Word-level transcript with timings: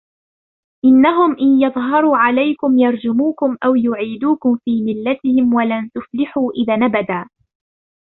إِنَّهُمْ 0.85 1.31
إِنْ 1.39 1.61
يَظْهَرُوا 1.61 2.17
عَلَيْكُمْ 2.17 2.77
يَرْجُمُوكُمْ 2.79 3.57
أَوْ 3.65 3.75
يُعِيدُوكُمْ 3.75 4.57
فِي 4.63 4.83
مِلَّتِهِمْ 4.83 5.53
وَلَنْ 5.53 5.89
تُفْلِحُوا 5.95 6.51
إِذًا 6.51 6.85
أَبَدًا 6.85 7.29